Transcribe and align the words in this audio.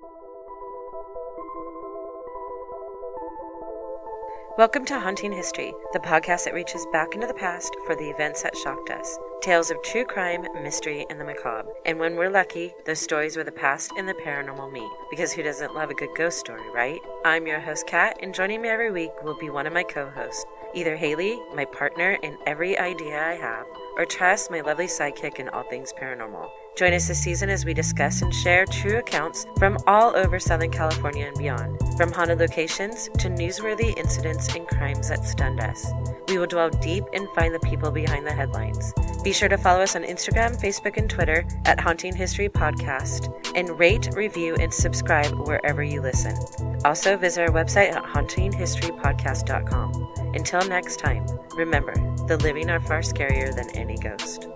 Thank 0.00 0.12
you. 0.12 1.97
Welcome 4.58 4.84
to 4.86 4.98
Haunting 4.98 5.30
History, 5.30 5.72
the 5.92 6.00
podcast 6.00 6.42
that 6.42 6.52
reaches 6.52 6.84
back 6.90 7.14
into 7.14 7.28
the 7.28 7.32
past 7.32 7.76
for 7.86 7.94
the 7.94 8.10
events 8.10 8.42
that 8.42 8.56
shocked 8.56 8.90
us. 8.90 9.16
Tales 9.40 9.70
of 9.70 9.80
true 9.84 10.04
crime, 10.04 10.48
mystery, 10.64 11.06
and 11.08 11.20
the 11.20 11.24
macabre. 11.24 11.70
And 11.86 12.00
when 12.00 12.16
we're 12.16 12.28
lucky, 12.28 12.74
those 12.84 12.98
stories 12.98 13.36
where 13.36 13.44
the 13.44 13.52
past 13.52 13.92
and 13.96 14.08
the 14.08 14.14
paranormal 14.14 14.72
meet. 14.72 14.90
Because 15.12 15.32
who 15.32 15.44
doesn't 15.44 15.76
love 15.76 15.90
a 15.90 15.94
good 15.94 16.08
ghost 16.16 16.40
story, 16.40 16.68
right? 16.74 16.98
I'm 17.24 17.46
your 17.46 17.60
host, 17.60 17.86
Kat, 17.86 18.18
and 18.20 18.34
joining 18.34 18.60
me 18.60 18.68
every 18.68 18.90
week 18.90 19.12
will 19.22 19.38
be 19.38 19.48
one 19.48 19.68
of 19.68 19.72
my 19.72 19.84
co 19.84 20.10
hosts. 20.10 20.44
Either 20.74 20.96
Haley, 20.96 21.38
my 21.54 21.64
partner 21.64 22.18
in 22.24 22.36
every 22.44 22.76
idea 22.76 23.16
I 23.16 23.34
have, 23.34 23.64
or 23.96 24.06
Tress, 24.06 24.50
my 24.50 24.60
lovely 24.60 24.86
sidekick 24.86 25.38
in 25.38 25.48
all 25.50 25.62
things 25.70 25.92
paranormal. 25.92 26.50
Join 26.76 26.94
us 26.94 27.06
this 27.06 27.20
season 27.20 27.48
as 27.48 27.64
we 27.64 27.74
discuss 27.74 28.22
and 28.22 28.34
share 28.34 28.66
true 28.66 28.98
accounts 28.98 29.46
from 29.56 29.78
all 29.86 30.16
over 30.16 30.40
Southern 30.40 30.72
California 30.72 31.26
and 31.26 31.38
beyond, 31.38 31.78
from 31.98 32.12
haunted 32.12 32.38
locations 32.38 33.08
to 33.18 33.28
newsworthy 33.28 33.98
incidents 33.98 34.54
and 34.54 34.68
crimes 34.68 35.08
that 35.08 35.24
stunned 35.24 35.60
us. 35.60 35.84
We 36.28 36.38
will 36.38 36.46
delve 36.46 36.80
deep 36.80 37.02
and 37.12 37.28
find 37.34 37.52
the 37.52 37.58
people 37.58 37.90
behind 37.90 38.24
the 38.24 38.32
headlines. 38.32 38.94
Be 39.24 39.32
sure 39.32 39.48
to 39.48 39.58
follow 39.58 39.80
us 39.80 39.96
on 39.96 40.04
Instagram, 40.04 40.62
Facebook, 40.62 40.96
and 40.96 41.10
Twitter 41.10 41.44
at 41.64 41.80
Haunting 41.80 42.14
History 42.14 42.48
Podcast 42.48 43.34
and 43.56 43.76
rate, 43.78 44.10
review, 44.14 44.54
and 44.54 44.72
subscribe 44.72 45.34
wherever 45.46 45.82
you 45.82 46.00
listen. 46.00 46.36
Also, 46.84 47.16
visit 47.16 47.42
our 47.42 47.54
website 47.54 47.90
at 47.90 48.04
hauntinghistorypodcast.com. 48.04 50.34
Until 50.34 50.68
next 50.68 51.00
time, 51.00 51.26
remember, 51.56 51.94
the 52.28 52.36
living 52.36 52.70
are 52.70 52.80
far 52.80 53.00
scarier 53.00 53.52
than 53.52 53.68
any 53.70 53.98
ghost. 53.98 54.46